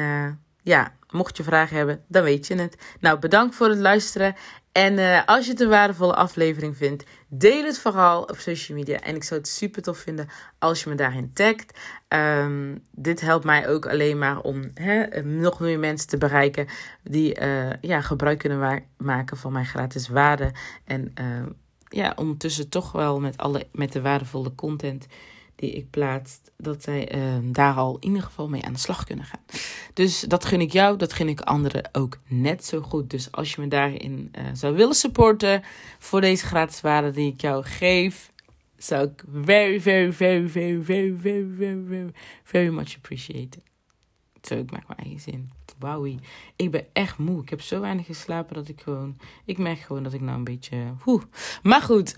ja, 0.61 0.93
mocht 1.11 1.37
je 1.37 1.43
vragen 1.43 1.77
hebben, 1.77 2.03
dan 2.07 2.23
weet 2.23 2.47
je 2.47 2.55
het. 2.55 2.77
Nou, 2.99 3.19
bedankt 3.19 3.55
voor 3.55 3.69
het 3.69 3.79
luisteren 3.79 4.35
en 4.71 4.93
uh, 4.93 5.25
als 5.25 5.45
je 5.45 5.51
het 5.51 5.61
een 5.61 5.69
waardevolle 5.69 6.15
aflevering 6.15 6.77
vindt, 6.77 7.03
deel 7.27 7.63
het 7.63 7.79
vooral 7.79 8.21
op 8.21 8.37
social 8.37 8.77
media. 8.77 8.99
En 8.99 9.15
ik 9.15 9.23
zou 9.23 9.39
het 9.39 9.49
super 9.49 9.81
tof 9.81 9.97
vinden 9.97 10.29
als 10.59 10.83
je 10.83 10.89
me 10.89 10.95
daarin 10.95 11.33
tagt. 11.33 11.79
Um, 12.07 12.83
dit 12.91 13.21
helpt 13.21 13.45
mij 13.45 13.69
ook 13.69 13.87
alleen 13.87 14.17
maar 14.17 14.41
om 14.41 14.61
nog 15.23 15.59
meer 15.59 15.79
mensen 15.79 16.07
te 16.07 16.17
bereiken 16.17 16.67
die 17.03 17.41
uh, 17.41 17.69
ja, 17.81 18.01
gebruik 18.01 18.39
kunnen 18.39 18.83
maken 18.97 19.37
van 19.37 19.51
mijn 19.51 19.65
gratis 19.65 20.07
waarde. 20.07 20.51
En 20.85 21.13
uh, 21.21 21.45
ja, 21.87 22.13
ondertussen 22.15 22.69
toch 22.69 22.91
wel 22.91 23.19
met, 23.19 23.37
alle, 23.37 23.67
met 23.71 23.91
de 23.91 24.01
waardevolle 24.01 24.55
content 24.55 25.07
die 25.55 25.71
ik 25.71 25.89
plaats, 25.89 26.39
dat 26.57 26.83
zij 26.83 27.15
uh, 27.15 27.21
daar 27.43 27.75
al 27.75 27.97
in 27.99 28.07
ieder 28.07 28.23
geval 28.23 28.49
mee 28.49 28.65
aan 28.65 28.73
de 28.73 28.79
slag 28.79 29.03
kunnen 29.03 29.25
gaan. 29.25 29.41
Dus 29.99 30.19
dat 30.19 30.45
gun 30.45 30.61
ik 30.61 30.71
jou, 30.71 30.97
dat 30.97 31.13
gun 31.13 31.29
ik 31.29 31.41
anderen 31.41 31.89
ook 31.91 32.17
net 32.27 32.65
zo 32.65 32.81
goed. 32.81 33.09
Dus 33.09 33.31
als 33.31 33.53
je 33.53 33.61
me 33.61 33.67
daarin 33.67 34.31
uh, 34.37 34.43
zou 34.53 34.75
willen 34.75 34.95
supporten 34.95 35.63
voor 35.99 36.21
deze 36.21 36.45
gratis 36.45 36.81
waarde 36.81 37.11
die 37.11 37.33
ik 37.33 37.41
jou 37.41 37.63
geef, 37.63 38.31
zou 38.77 39.07
ik 39.07 39.23
very, 39.43 39.81
very, 39.81 40.13
very, 40.13 40.47
very, 40.47 40.81
very, 40.81 41.15
very, 41.19 41.45
very, 41.57 41.83
very, 41.87 42.11
very 42.43 42.69
much 42.73 42.95
appreciaten. 42.95 43.61
Zo, 44.41 44.55
ik 44.55 44.71
maak 44.71 44.87
mijn 44.87 44.99
eigen 44.99 45.19
zin. 45.19 45.51
Wauwie. 45.79 46.19
Ik 46.55 46.71
ben 46.71 46.85
echt 46.93 47.17
moe. 47.17 47.41
Ik 47.41 47.49
heb 47.49 47.61
zo 47.61 47.79
weinig 47.79 48.05
geslapen 48.05 48.55
dat 48.55 48.67
ik 48.67 48.81
gewoon... 48.81 49.17
Ik 49.45 49.57
merk 49.57 49.79
gewoon 49.79 50.03
dat 50.03 50.13
ik 50.13 50.21
nou 50.21 50.37
een 50.37 50.43
beetje... 50.43 50.77
Woe. 51.05 51.21
Maar 51.63 51.81
goed. 51.81 52.13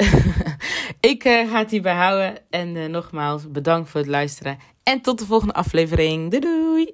ik 1.14 1.24
uh, 1.26 1.50
ga 1.50 1.58
het 1.58 1.72
hierbij 1.72 1.96
houden. 1.96 2.38
En 2.50 2.76
uh, 2.76 2.86
nogmaals, 2.86 3.52
bedankt 3.52 3.90
voor 3.90 4.00
het 4.00 4.10
luisteren. 4.10 4.58
En 4.84 5.02
tot 5.02 5.20
de 5.20 5.26
volgende 5.26 5.54
aflevering. 5.54 6.32
Doei 6.32 6.42
doei. 6.42 6.94